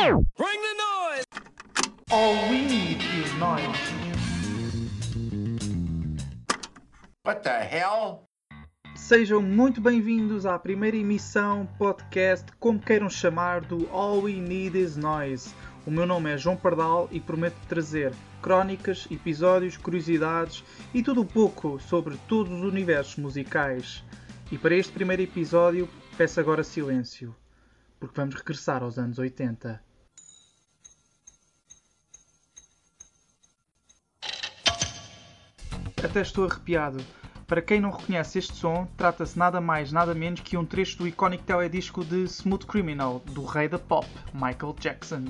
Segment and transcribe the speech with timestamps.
[0.00, 1.26] Bring the noise!
[2.10, 3.76] All we need is noise.
[7.22, 8.24] What the hell?
[8.96, 14.96] Sejam muito bem-vindos à primeira emissão, podcast, como queiram chamar, do All We Need Is
[14.96, 15.54] Noise.
[15.86, 20.64] O meu nome é João Pardal e prometo trazer crónicas, episódios, curiosidades
[20.94, 24.02] e tudo um pouco sobre todos os universos musicais.
[24.50, 25.86] E para este primeiro episódio,
[26.16, 27.36] peço agora silêncio,
[27.98, 29.89] porque vamos regressar aos anos 80.
[36.02, 37.04] Até estou arrepiado.
[37.46, 41.06] Para quem não reconhece este som, trata-se nada mais nada menos que um trecho do
[41.06, 45.24] icónico teledisco de Smooth Criminal, do rei da pop, Michael Jackson.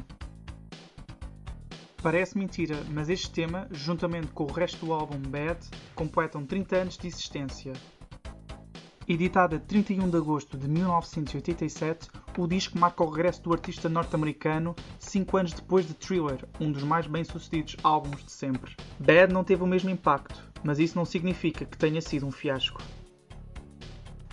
[2.02, 5.58] Parece mentira, mas este tema, juntamente com o resto do álbum Bad,
[5.94, 7.72] completam 30 anos de existência.
[9.08, 12.08] Editado a 31 de agosto de 1987,
[12.38, 16.82] o disco marca o regresso do artista norte-americano 5 anos depois de Thriller, um dos
[16.82, 18.76] mais bem-sucedidos álbuns de sempre.
[18.98, 22.82] Bad não teve o mesmo impacto, mas isso não significa que tenha sido um fiasco.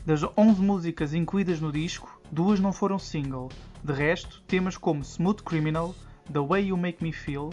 [0.06, 3.50] Das 11 músicas incluídas no disco, duas não foram single.
[3.84, 5.94] De resto, temas como Smooth Criminal,
[6.32, 7.50] The Way You Make Me Feel,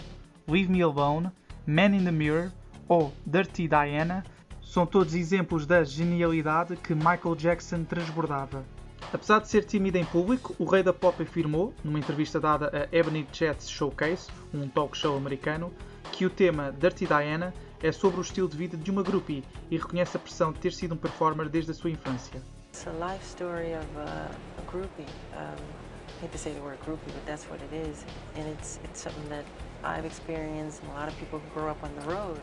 [0.46, 1.30] Leave Me Alone,
[1.66, 2.52] Man in the Mirror
[2.86, 4.24] ou Dirty Diana
[4.62, 8.64] são todos exemplos da genialidade que Michael Jackson transbordava.
[9.12, 12.96] Apesar de ser tímido em público, o rei da pop afirmou, numa entrevista dada a
[12.96, 15.72] Ebony Jets Showcase, um talk show americano,
[16.10, 19.76] que o tema Dirty Diana é sobre o estilo de vida de uma groupie e
[19.76, 22.42] reconhece a pressão de ter sido um performer desde a sua infância.
[22.72, 25.06] It's a life story of a, a groupie.
[25.32, 28.04] Um, I hate to say the word groupie, but that's what it is.
[28.36, 29.44] And it's, it's something that
[29.82, 32.40] I've experienced and a lot of people who grow up on the road,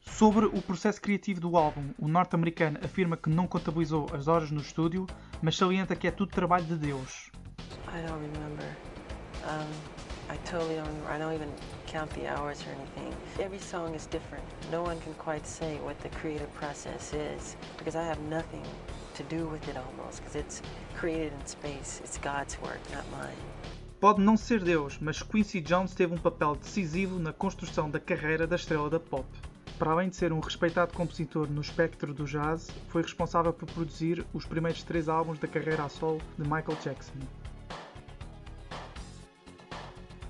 [0.00, 4.60] Sobre o processo criativo do álbum, o norte-americano afirma que não contabilizou as horas no
[4.60, 5.06] estúdio,
[5.40, 7.30] mas salienta que é tudo trabalho de Deus.
[7.86, 8.66] I don't remember.
[9.44, 9.98] Um,
[10.30, 11.10] I totally don't remember.
[11.10, 11.48] I don't even
[11.86, 13.14] count the hours or anything.
[13.38, 14.44] Every song is different.
[14.70, 18.66] No one can quite say what the creative process is because I have nothing
[19.14, 20.60] to do with it almost because it's
[20.96, 22.00] created in space.
[22.04, 23.77] It's God's work, not mine.
[24.00, 28.46] Pode não ser Deus, mas Quincy Jones teve um papel decisivo na construção da carreira
[28.46, 29.26] da estrela da pop.
[29.76, 34.24] Para além de ser um respeitado compositor no espectro do jazz, foi responsável por produzir
[34.32, 37.18] os primeiros três álbuns da carreira a solo de Michael Jackson.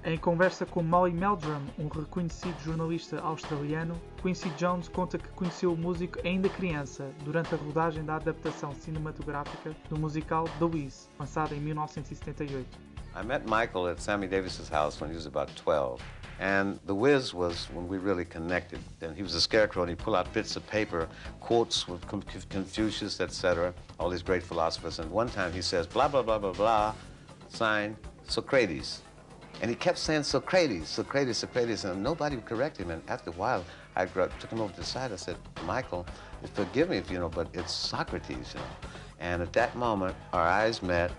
[0.02, 5.76] Em conversa com Molly Meldrum, um reconhecido jornalista australiano, Quincy Jones conta que conheceu o
[5.76, 11.60] músico ainda criança, durante a rodagem da adaptação cinematográfica do musical The Wiz, lançada em
[11.60, 12.88] 1978.
[13.14, 16.00] I met Michael at Sammy Davis's house when he was about 12.
[16.40, 18.78] And The Whiz was when we really connected.
[19.00, 21.08] And he was a scarecrow and he'd pull out bits of paper,
[21.40, 25.00] quotes with Confucius, etc., all these great philosophers.
[25.00, 26.94] And one time he says, blah, blah, blah, blah, blah,
[27.48, 27.96] sign
[28.28, 29.02] Socrates.
[29.60, 32.92] And he kept saying Socrates, Socrates, Socrates, and nobody would correct him.
[32.92, 33.64] And after a while,
[33.96, 35.10] I took him over to the side.
[35.10, 36.06] I said, Michael,
[36.54, 38.66] forgive me if you know, but it's Socrates, you know.
[39.18, 41.10] And at that moment, our eyes met,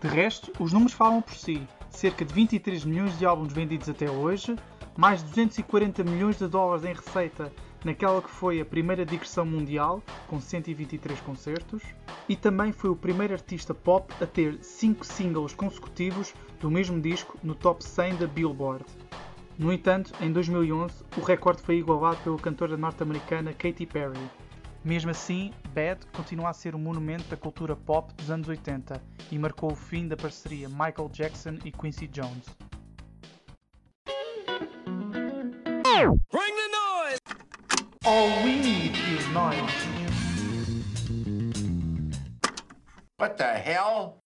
[0.00, 1.66] De resto, os números falam por si.
[1.90, 4.56] Cerca de 23 milhões de álbuns vendidos até hoje,
[4.96, 7.52] mais de 240 milhões de dólares em receita
[7.84, 11.82] naquela que foi a primeira digressão mundial, com 123 concertos,
[12.28, 17.36] e também foi o primeiro artista pop a ter 5 singles consecutivos do mesmo disco
[17.42, 18.84] no top 100 da Billboard.
[19.58, 24.30] No entanto, em 2011, o recorde foi igualado pela cantora norte-americana Katy Perry.
[24.84, 29.00] Mesmo assim, Bad continua a ser um monumento da cultura pop dos anos 80
[29.30, 32.44] e marcou o fim da parceria Michael Jackson e Quincy Jones.
[36.32, 37.20] Bring the noise!
[38.04, 39.60] All we need is noise.
[43.18, 44.20] What the hell?